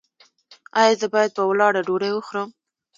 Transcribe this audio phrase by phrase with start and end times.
[0.79, 2.49] ایا زه باید په ولاړه ډوډۍ وخورم؟